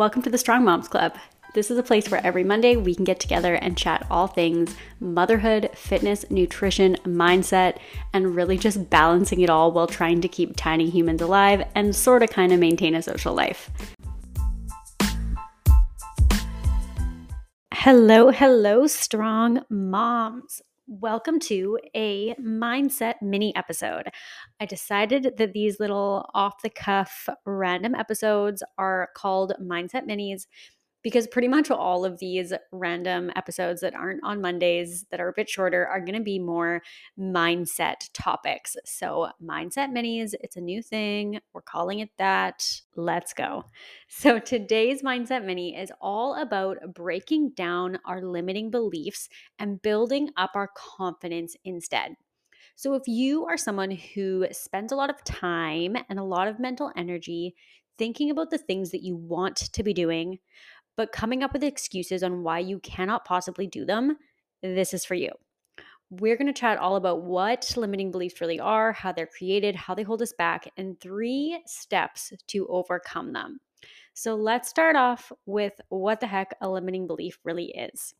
[0.00, 1.14] Welcome to the Strong Moms Club.
[1.52, 4.74] This is a place where every Monday we can get together and chat all things
[4.98, 7.76] motherhood, fitness, nutrition, mindset,
[8.14, 12.22] and really just balancing it all while trying to keep tiny humans alive and sort
[12.22, 13.68] of kind of maintain a social life.
[17.74, 20.62] Hello, hello, strong moms.
[20.98, 24.08] Welcome to a mindset mini episode.
[24.58, 30.48] I decided that these little off the cuff random episodes are called mindset minis
[31.02, 35.32] because pretty much all of these random episodes that aren't on Mondays that are a
[35.32, 36.82] bit shorter are going to be more
[37.18, 38.76] mindset topics.
[38.84, 41.40] So, mindset minis, it's a new thing.
[41.52, 42.80] We're calling it that.
[42.96, 43.64] Let's go.
[44.08, 50.50] So, today's mindset mini is all about breaking down our limiting beliefs and building up
[50.54, 52.16] our confidence instead.
[52.74, 56.58] So, if you are someone who spends a lot of time and a lot of
[56.58, 57.54] mental energy
[57.98, 60.38] thinking about the things that you want to be doing,
[61.00, 64.18] but coming up with excuses on why you cannot possibly do them,
[64.62, 65.30] this is for you.
[66.10, 69.94] We're going to chat all about what limiting beliefs really are, how they're created, how
[69.94, 73.60] they hold us back, and three steps to overcome them.
[74.12, 78.14] So let's start off with what the heck a limiting belief really is.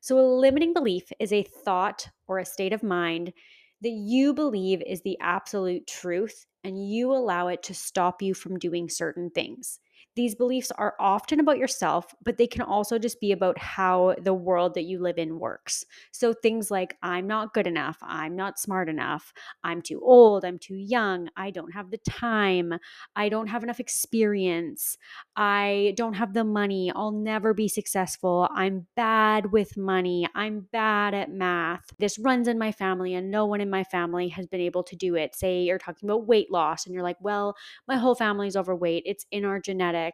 [0.00, 3.32] So, a limiting belief is a thought or a state of mind
[3.80, 8.60] that you believe is the absolute truth and you allow it to stop you from
[8.60, 9.80] doing certain things.
[10.16, 14.32] These beliefs are often about yourself, but they can also just be about how the
[14.32, 15.84] world that you live in works.
[16.10, 20.58] So things like, I'm not good enough, I'm not smart enough, I'm too old, I'm
[20.58, 22.72] too young, I don't have the time,
[23.14, 24.96] I don't have enough experience,
[25.36, 31.12] I don't have the money, I'll never be successful, I'm bad with money, I'm bad
[31.12, 31.90] at math.
[31.98, 34.96] This runs in my family, and no one in my family has been able to
[34.96, 35.34] do it.
[35.34, 37.54] Say you're talking about weight loss, and you're like, well,
[37.86, 40.05] my whole family's overweight, it's in our genetics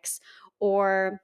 [0.60, 1.20] or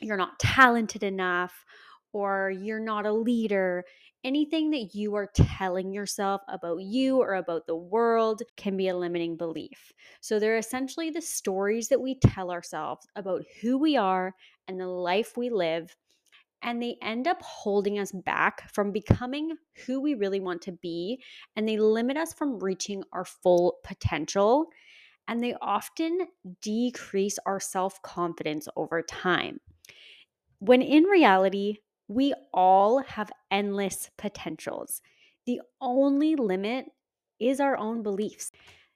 [0.00, 1.64] you're not talented enough
[2.12, 3.84] or you're not a leader.
[4.24, 8.96] Anything that you are telling yourself about you or about the world can be a
[8.96, 9.92] limiting belief.
[10.20, 14.34] So, they're essentially the stories that we tell ourselves about who we are
[14.68, 15.96] and the life we live.
[16.64, 21.20] And they end up holding us back from becoming who we really want to be.
[21.56, 24.66] And they limit us from reaching our full potential
[25.28, 26.26] and they often
[26.60, 29.60] decrease our self confidence over time.
[30.58, 31.78] When in reality,
[32.08, 35.00] we all have endless potentials.
[35.46, 36.86] The only limit
[37.40, 38.52] is our own beliefs.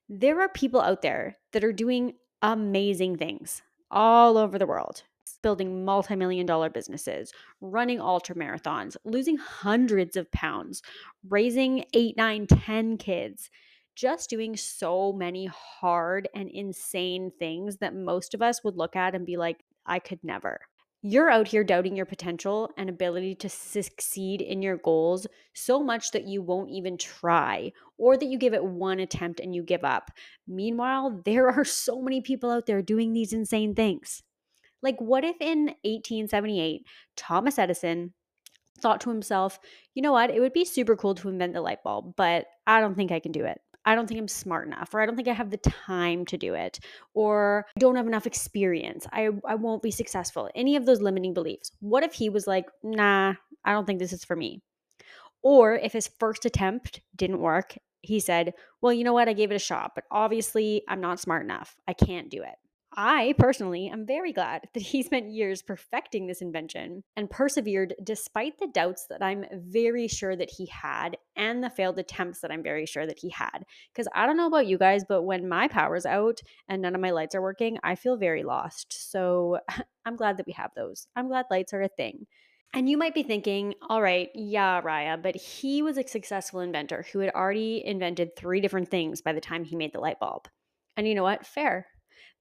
[0.08, 5.02] There are people out there that are doing amazing things all over the world,
[5.42, 10.82] building multi million dollar businesses, running ultra marathons, losing hundreds of pounds,
[11.28, 13.50] raising eight, nine, ten kids
[13.96, 19.14] just doing so many hard and insane things that most of us would look at
[19.14, 20.60] and be like, I could never.
[21.02, 26.10] You're out here doubting your potential and ability to succeed in your goals so much
[26.10, 29.84] that you won't even try or that you give it one attempt and you give
[29.84, 30.10] up.
[30.48, 34.22] Meanwhile, there are so many people out there doing these insane things.
[34.82, 36.82] Like, what if in 1878,
[37.16, 38.12] Thomas Edison
[38.80, 39.58] thought to himself,
[39.94, 42.80] you know what, it would be super cool to invent the light bulb, but I
[42.80, 43.60] don't think I can do it.
[43.86, 46.36] I don't think I'm smart enough, or I don't think I have the time to
[46.36, 46.80] do it,
[47.14, 49.06] or I don't have enough experience.
[49.12, 50.50] I, I won't be successful.
[50.54, 51.70] Any of those limiting beliefs.
[51.80, 54.60] What if he was like, nah, I don't think this is for me?
[55.42, 59.28] Or if his first attempt didn't work, he said, well, you know what?
[59.28, 61.76] I gave it a shot, but obviously I'm not smart enough.
[61.86, 62.56] I can't do it.
[62.98, 68.58] I personally am very glad that he spent years perfecting this invention and persevered despite
[68.58, 72.62] the doubts that I'm very sure that he had and the failed attempts that I'm
[72.62, 73.64] very sure that he had.
[73.92, 76.40] Because I don't know about you guys, but when my power's out
[76.70, 79.10] and none of my lights are working, I feel very lost.
[79.10, 79.58] So
[80.06, 81.06] I'm glad that we have those.
[81.14, 82.26] I'm glad lights are a thing.
[82.72, 87.04] And you might be thinking, all right, yeah, Raya, but he was a successful inventor
[87.12, 90.48] who had already invented three different things by the time he made the light bulb.
[90.96, 91.46] And you know what?
[91.46, 91.86] Fair.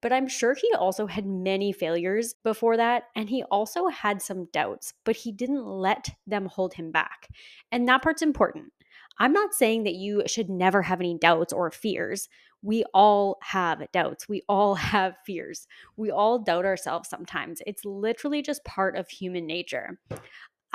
[0.02, 3.04] But I'm sure he also had many failures before that.
[3.16, 7.30] And he also had some doubts, but he didn't let them hold him back.
[7.72, 8.72] And that part's important.
[9.18, 12.28] I'm not saying that you should never have any doubts or fears.
[12.62, 14.28] We all have doubts.
[14.28, 15.68] We all have fears.
[15.96, 17.62] We all doubt ourselves sometimes.
[17.66, 20.00] It's literally just part of human nature.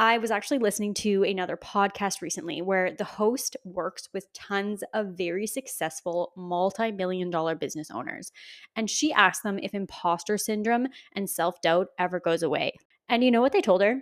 [0.02, 5.08] I was actually listening to another podcast recently where the host works with tons of
[5.18, 8.32] very successful multi million dollar business owners.
[8.74, 12.72] And she asked them if imposter syndrome and self doubt ever goes away.
[13.10, 14.00] And you know what they told her?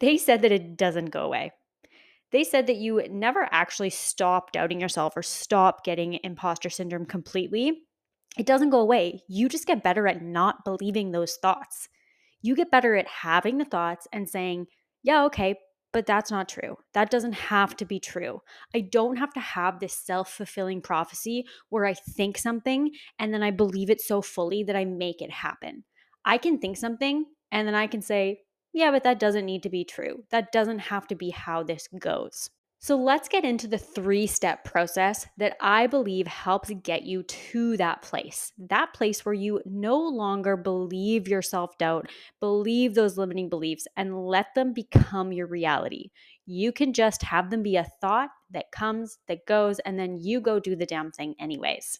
[0.00, 1.52] They said that it doesn't go away.
[2.30, 7.84] They said that you never actually stop doubting yourself or stop getting imposter syndrome completely.
[8.36, 9.22] It doesn't go away.
[9.28, 11.88] You just get better at not believing those thoughts.
[12.42, 14.66] you get better at having the thoughts and saying,
[15.06, 15.54] yeah, okay,
[15.92, 16.76] but that's not true.
[16.94, 18.40] That doesn't have to be true.
[18.74, 23.42] I don't have to have this self fulfilling prophecy where I think something and then
[23.42, 25.84] I believe it so fully that I make it happen.
[26.24, 28.40] I can think something and then I can say,
[28.74, 30.24] yeah, but that doesn't need to be true.
[30.30, 32.50] That doesn't have to be how this goes.
[32.78, 37.76] So let's get into the three step process that I believe helps get you to
[37.78, 38.52] that place.
[38.58, 42.08] That place where you no longer believe your self doubt,
[42.38, 46.10] believe those limiting beliefs, and let them become your reality.
[46.44, 50.40] You can just have them be a thought that comes, that goes, and then you
[50.40, 51.98] go do the damn thing anyways.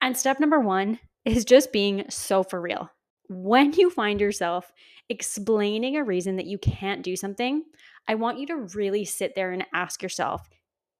[0.00, 2.90] And step number one is just being so for real.
[3.28, 4.72] When you find yourself
[5.08, 7.62] explaining a reason that you can't do something,
[8.06, 10.48] I want you to really sit there and ask yourself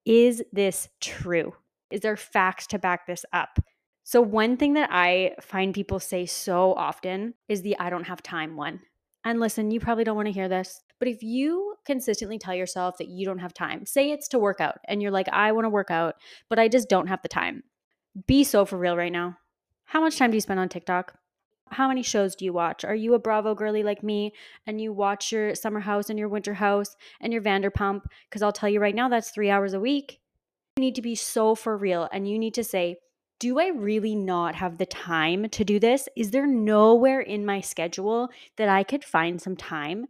[0.05, 1.53] is this true?
[1.91, 3.59] Is there facts to back this up?
[4.03, 8.23] So, one thing that I find people say so often is the I don't have
[8.23, 8.79] time one.
[9.23, 12.97] And listen, you probably don't want to hear this, but if you consistently tell yourself
[12.97, 15.65] that you don't have time, say it's to work out and you're like, I want
[15.65, 16.15] to work out,
[16.49, 17.63] but I just don't have the time.
[18.25, 19.37] Be so for real right now.
[19.83, 21.13] How much time do you spend on TikTok?
[21.71, 22.83] How many shows do you watch?
[22.83, 24.33] Are you a Bravo girly like me
[24.67, 28.01] and you watch your summer house and your winter house and your Vanderpump?
[28.29, 30.19] Because I'll tell you right now, that's three hours a week.
[30.77, 32.97] You need to be so for real and you need to say,
[33.39, 36.09] do I really not have the time to do this?
[36.15, 40.07] Is there nowhere in my schedule that I could find some time?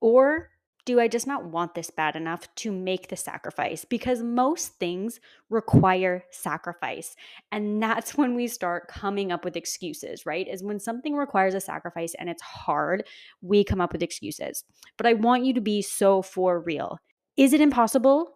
[0.00, 0.50] Or
[0.86, 3.84] do I just not want this bad enough to make the sacrifice?
[3.84, 7.16] Because most things require sacrifice.
[7.52, 10.48] And that's when we start coming up with excuses, right?
[10.48, 13.04] Is when something requires a sacrifice and it's hard,
[13.42, 14.64] we come up with excuses.
[14.96, 16.98] But I want you to be so for real.
[17.36, 18.32] Is it impossible?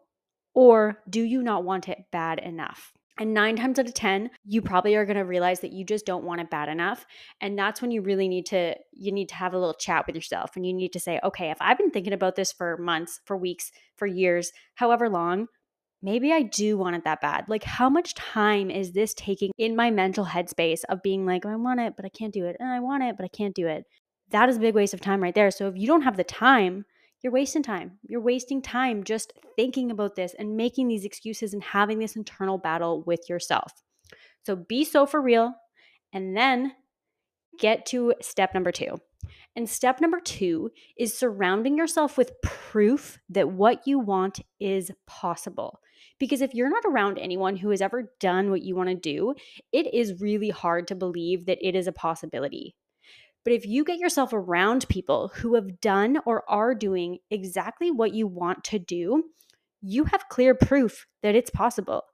[0.52, 2.92] Or do you not want it bad enough?
[3.20, 6.06] And nine times out of 10, you probably are going to realize that you just
[6.06, 7.04] don't want it bad enough.
[7.42, 10.16] And that's when you really need to, you need to have a little chat with
[10.16, 13.20] yourself and you need to say, okay, if I've been thinking about this for months,
[13.26, 15.48] for weeks, for years, however long,
[16.02, 17.44] maybe I do want it that bad.
[17.46, 21.56] Like, how much time is this taking in my mental headspace of being like, I
[21.56, 22.56] want it, but I can't do it.
[22.58, 23.84] And I want it, but I can't do it.
[24.30, 25.50] That is a big waste of time right there.
[25.50, 26.86] So if you don't have the time,
[27.22, 27.98] you're wasting time.
[28.06, 32.58] You're wasting time just thinking about this and making these excuses and having this internal
[32.58, 33.72] battle with yourself.
[34.46, 35.54] So be so for real
[36.12, 36.72] and then
[37.58, 38.98] get to step number two.
[39.54, 45.80] And step number two is surrounding yourself with proof that what you want is possible.
[46.18, 49.34] Because if you're not around anyone who has ever done what you want to do,
[49.72, 52.74] it is really hard to believe that it is a possibility.
[53.44, 58.14] But if you get yourself around people who have done or are doing exactly what
[58.14, 59.24] you want to do,
[59.80, 62.04] you have clear proof that it's possible.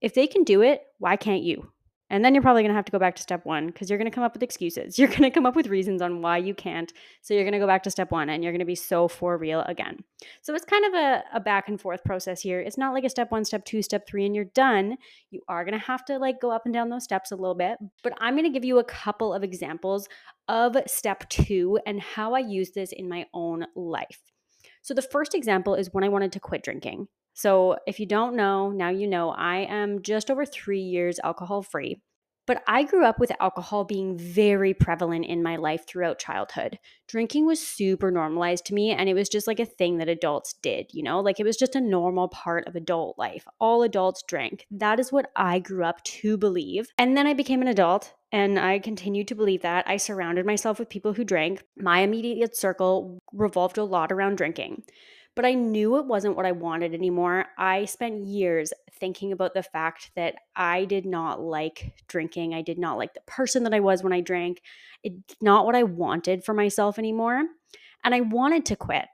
[0.00, 1.72] If they can do it, why can't you?
[2.14, 3.98] And then you're probably going to have to go back to step one because you're
[3.98, 4.98] going to come up with excuses.
[5.00, 6.92] You're going to come up with reasons on why you can't.
[7.22, 9.08] So you're going to go back to step one and you're going to be so
[9.08, 9.98] for real again.
[10.40, 12.60] So it's kind of a, a back and forth process here.
[12.60, 14.96] It's not like a step one, step two, step three, and you're done.
[15.32, 17.56] You are going to have to like go up and down those steps a little
[17.56, 17.78] bit.
[18.04, 20.08] But I'm going to give you a couple of examples
[20.46, 24.20] of step two and how I use this in my own life.
[24.82, 27.08] So the first example is when I wanted to quit drinking.
[27.34, 31.62] So, if you don't know, now you know, I am just over three years alcohol
[31.62, 32.00] free.
[32.46, 36.78] But I grew up with alcohol being very prevalent in my life throughout childhood.
[37.08, 40.54] Drinking was super normalized to me, and it was just like a thing that adults
[40.62, 41.20] did, you know?
[41.20, 43.46] Like it was just a normal part of adult life.
[43.60, 44.66] All adults drank.
[44.70, 46.88] That is what I grew up to believe.
[46.98, 49.88] And then I became an adult, and I continued to believe that.
[49.88, 51.64] I surrounded myself with people who drank.
[51.78, 54.82] My immediate circle revolved a lot around drinking
[55.34, 57.46] but I knew it wasn't what I wanted anymore.
[57.58, 62.54] I spent years thinking about the fact that I did not like drinking.
[62.54, 64.62] I did not like the person that I was when I drank.
[65.02, 67.42] It's not what I wanted for myself anymore.
[68.04, 69.06] And I wanted to quit.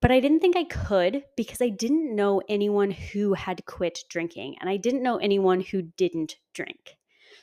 [0.00, 4.56] But I didn't think I could because I didn't know anyone who had quit drinking
[4.60, 6.97] and I didn't know anyone who didn't drink.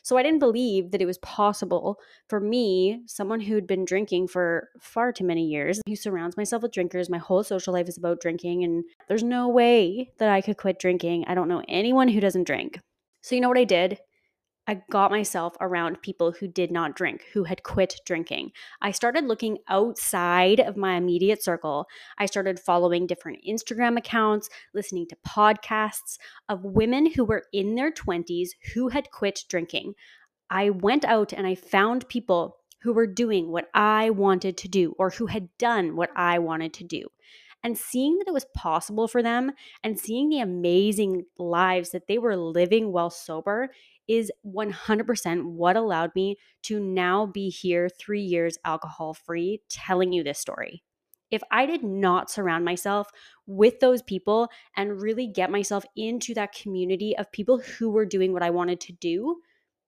[0.05, 1.97] So I didn't believe that it was possible
[2.29, 6.73] for me, someone who'd been drinking for far too many years, who surrounds myself with
[6.73, 7.09] drinkers.
[7.09, 10.77] My whole social life is about drinking, and there's no way that I could quit
[10.77, 11.25] drinking.
[11.25, 12.79] I don't know anyone who doesn't drink.
[13.23, 13.97] So, you know what I did?
[14.67, 18.51] I got myself around people who did not drink, who had quit drinking.
[18.81, 21.87] I started looking outside of my immediate circle.
[22.17, 26.17] I started following different Instagram accounts, listening to podcasts
[26.49, 29.93] of women who were in their 20s who had quit drinking.
[30.49, 34.95] I went out and I found people who were doing what I wanted to do
[34.97, 37.07] or who had done what I wanted to do
[37.65, 39.51] and seeing that it was possible for them
[39.83, 43.71] and seeing the amazing lives that they were living while sober,
[44.07, 50.23] is 100% what allowed me to now be here three years alcohol free telling you
[50.23, 50.83] this story.
[51.31, 53.09] If I did not surround myself
[53.47, 58.31] with those people and really get myself into that community of people who were doing
[58.31, 59.41] what I wanted to do,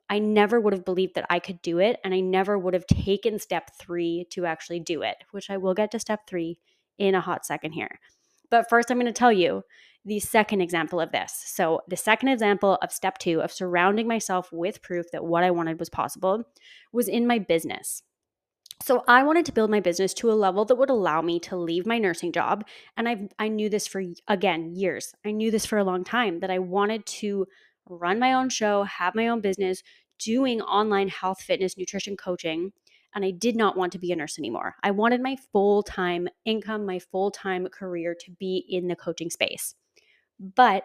[0.10, 2.00] I never would have believed that I could do it.
[2.04, 5.74] And I never would have taken step three to actually do it, which I will
[5.74, 6.60] get to step three
[6.98, 8.00] in a hot second here.
[8.50, 9.64] But first, I'm going to tell you
[10.06, 11.34] the second example of this.
[11.48, 15.52] So, the second example of step two of surrounding myself with proof that what I
[15.52, 16.44] wanted was possible
[16.92, 18.04] was in my business.
[18.82, 21.56] So I wanted to build my business to a level that would allow me to
[21.56, 22.64] leave my nursing job
[22.96, 25.14] and I I knew this for again years.
[25.26, 27.48] I knew this for a long time that I wanted to
[27.90, 29.82] run my own show, have my own business,
[30.20, 32.72] doing online health, fitness, nutrition coaching,
[33.16, 34.76] and I did not want to be a nurse anymore.
[34.84, 39.76] I wanted my full-time income, my full-time career to be in the coaching space.
[40.40, 40.84] But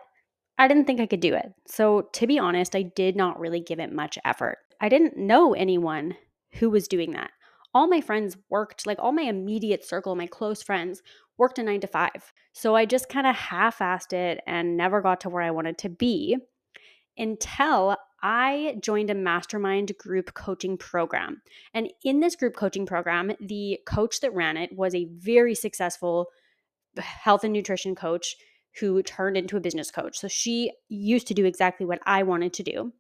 [0.59, 1.53] I didn't think I could do it.
[1.67, 4.59] So, to be honest, I did not really give it much effort.
[4.81, 6.17] I didn't know anyone
[6.55, 7.31] who was doing that
[7.75, 11.03] all my friends worked, like all my immediate circle, my close friends
[11.39, 12.33] worked a nine to five.
[12.53, 15.79] So I just kind of half assed it and never got to where I wanted
[15.79, 16.37] to be
[17.17, 21.43] until I joined a mastermind group coaching program.
[21.75, 26.29] And in this group coaching program, the coach that ran it was a very successful
[26.99, 28.37] health and nutrition coach
[28.81, 30.19] who turned into a business coach.
[30.19, 32.93] So she used to do exactly what I wanted to do.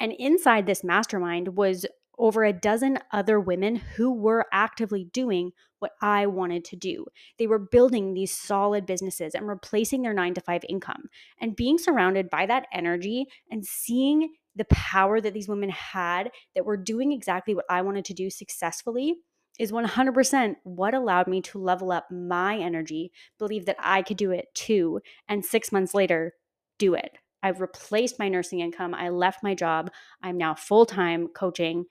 [0.00, 1.86] And inside this mastermind was
[2.18, 7.04] over a dozen other women who were actively doing what I wanted to do.
[7.38, 11.10] They were building these solid businesses and replacing their nine to five income.
[11.40, 16.64] And being surrounded by that energy and seeing the power that these women had that
[16.64, 19.16] were doing exactly what I wanted to do successfully
[19.58, 24.30] is 100% what allowed me to level up my energy, believe that I could do
[24.30, 26.34] it too, and six months later,
[26.78, 27.12] do it.
[27.42, 28.94] I've replaced my nursing income.
[28.94, 29.90] I left my job.
[30.22, 31.86] I'm now full time coaching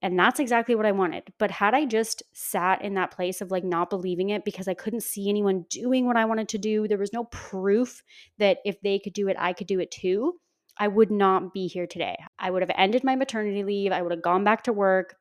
[0.00, 1.24] and that's exactly what I wanted.
[1.38, 4.74] But had I just sat in that place of like not believing it because I
[4.74, 8.02] couldn't see anyone doing what I wanted to do, there was no proof
[8.38, 10.34] that if they could do it, I could do it too.
[10.78, 12.16] I would not be here today.
[12.38, 13.92] I would have ended my maternity leave.
[13.92, 15.16] I would have gone back to work.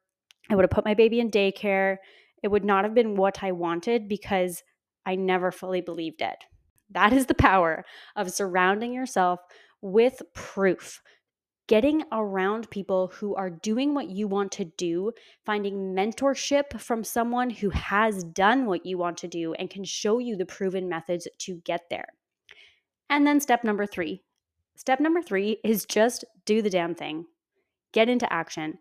[0.49, 1.97] I would have put my baby in daycare.
[2.43, 4.63] It would not have been what I wanted because
[5.05, 6.43] I never fully believed it.
[6.91, 7.83] That is the power
[8.15, 9.39] of surrounding yourself
[9.81, 11.01] with proof
[11.67, 15.11] getting around people who are doing what you want to do,
[15.45, 20.19] finding mentorship from someone who has done what you want to do and can show
[20.19, 22.07] you the proven methods to get there.
[23.09, 24.21] And then step number three.
[24.77, 27.25] Step number three is just do the damn thing,
[27.93, 28.77] get into action.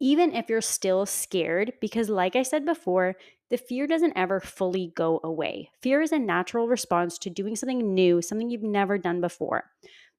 [0.00, 3.14] Even if you're still scared, because like I said before,
[3.48, 5.70] the fear doesn't ever fully go away.
[5.80, 9.70] Fear is a natural response to doing something new, something you've never done before.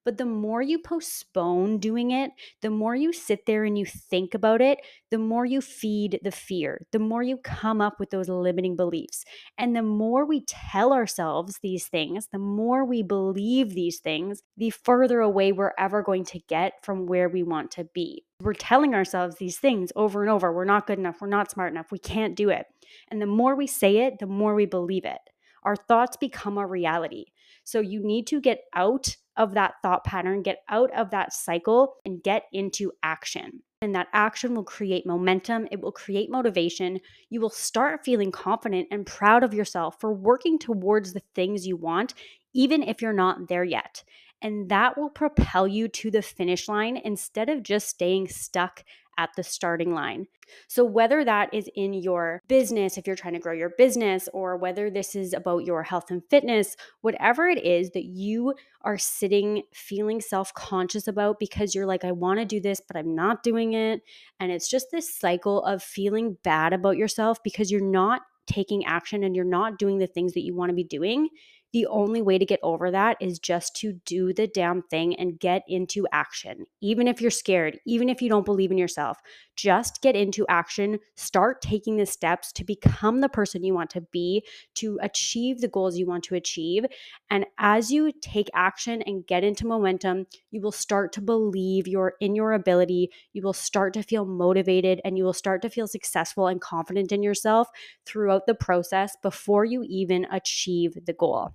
[0.09, 2.31] But the more you postpone doing it,
[2.63, 4.79] the more you sit there and you think about it,
[5.11, 9.23] the more you feed the fear, the more you come up with those limiting beliefs.
[9.55, 14.71] And the more we tell ourselves these things, the more we believe these things, the
[14.71, 18.23] further away we're ever going to get from where we want to be.
[18.41, 20.51] We're telling ourselves these things over and over.
[20.51, 21.21] We're not good enough.
[21.21, 21.91] We're not smart enough.
[21.91, 22.65] We can't do it.
[23.11, 25.21] And the more we say it, the more we believe it.
[25.61, 27.25] Our thoughts become a reality.
[27.63, 31.95] So you need to get out of that thought pattern, get out of that cycle,
[32.05, 33.63] and get into action.
[33.81, 36.99] And that action will create momentum, it will create motivation.
[37.29, 41.77] You will start feeling confident and proud of yourself for working towards the things you
[41.77, 42.13] want,
[42.53, 44.03] even if you're not there yet.
[44.41, 48.83] And that will propel you to the finish line instead of just staying stuck
[49.19, 50.25] at the starting line.
[50.67, 54.57] So, whether that is in your business, if you're trying to grow your business, or
[54.57, 59.63] whether this is about your health and fitness, whatever it is that you are sitting
[59.73, 63.43] feeling self conscious about because you're like, I want to do this, but I'm not
[63.43, 64.01] doing it.
[64.39, 69.23] And it's just this cycle of feeling bad about yourself because you're not taking action
[69.23, 71.29] and you're not doing the things that you want to be doing
[71.71, 75.39] the only way to get over that is just to do the damn thing and
[75.39, 76.65] get into action.
[76.81, 79.19] Even if you're scared, even if you don't believe in yourself,
[79.55, 80.99] just get into action.
[81.15, 84.43] Start taking the steps to become the person you want to be,
[84.75, 86.85] to achieve the goals you want to achieve.
[87.29, 92.13] And as you take action and get into momentum, you will start to believe you're
[92.19, 93.11] in your ability.
[93.33, 97.11] You will start to feel motivated and you will start to feel successful and confident
[97.11, 97.67] in yourself
[98.05, 101.53] throughout the process before you even achieve the goal.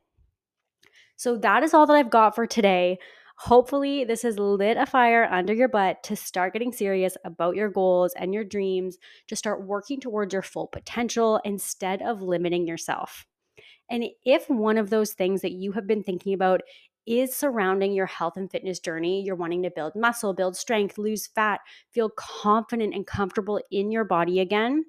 [1.16, 2.98] So that is all that I've got for today.
[3.36, 7.68] Hopefully, this has lit a fire under your butt to start getting serious about your
[7.68, 13.26] goals and your dreams, to start working towards your full potential instead of limiting yourself.
[13.90, 16.62] And if one of those things that you have been thinking about
[17.06, 19.22] is surrounding your health and fitness journey.
[19.22, 24.04] You're wanting to build muscle, build strength, lose fat, feel confident and comfortable in your
[24.04, 24.84] body again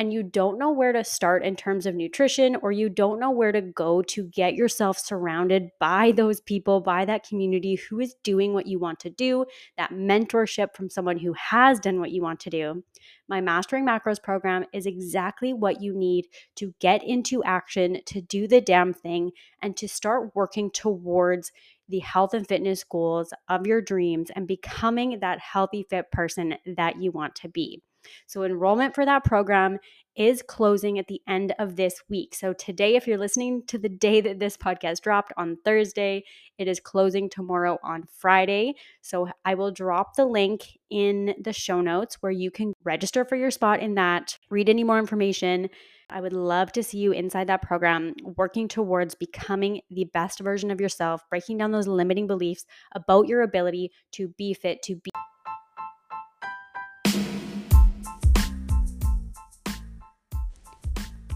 [0.00, 3.30] and you don't know where to start in terms of nutrition, or you don't know
[3.30, 8.14] where to go to get yourself surrounded by those people, by that community who is
[8.22, 9.44] doing what you want to do,
[9.76, 12.82] that mentorship from someone who has done what you want to do,
[13.28, 16.24] my Mastering Macros program is exactly what you need
[16.56, 21.52] to get into action, to do the damn thing, and to start working towards
[21.90, 27.02] the health and fitness goals of your dreams and becoming that healthy, fit person that
[27.02, 27.82] you want to be.
[28.26, 29.78] So, enrollment for that program
[30.16, 32.34] is closing at the end of this week.
[32.34, 36.24] So, today, if you're listening to the day that this podcast dropped on Thursday,
[36.58, 38.74] it is closing tomorrow on Friday.
[39.00, 43.36] So, I will drop the link in the show notes where you can register for
[43.36, 45.68] your spot in that, read any more information.
[46.12, 50.70] I would love to see you inside that program, working towards becoming the best version
[50.70, 55.10] of yourself, breaking down those limiting beliefs about your ability to be fit, to be.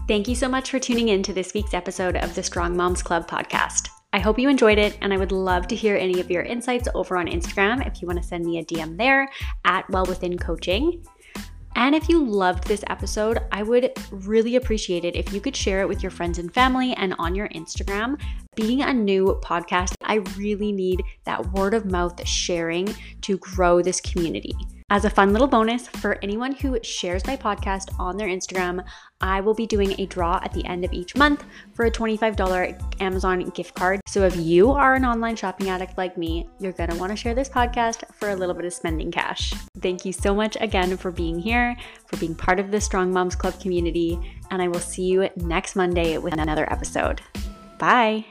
[0.07, 3.01] Thank you so much for tuning in to this week's episode of the Strong Moms
[3.01, 3.89] Club podcast.
[4.13, 6.87] I hope you enjoyed it, and I would love to hear any of your insights
[6.93, 9.27] over on Instagram if you want to send me a DM there
[9.65, 11.03] at Well Within Coaching.
[11.75, 15.81] And if you loved this episode, I would really appreciate it if you could share
[15.81, 18.21] it with your friends and family and on your Instagram.
[18.53, 24.01] Being a new podcast, I really need that word of mouth sharing to grow this
[24.01, 24.53] community.
[24.91, 28.85] As a fun little bonus for anyone who shares my podcast on their Instagram,
[29.19, 33.01] I will be doing a draw at the end of each month for a $25
[33.01, 33.99] Amazon gift card.
[34.05, 37.15] So if you are an online shopping addict like me, you're going to want to
[37.15, 39.55] share this podcast for a little bit of spending cash.
[39.81, 41.75] Thank you so much again for being here,
[42.05, 44.19] for being part of the Strong Moms Club community,
[44.51, 47.21] and I will see you next Monday with another episode.
[47.79, 48.23] Bye.